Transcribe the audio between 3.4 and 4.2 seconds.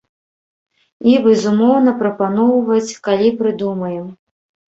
прыдумаем.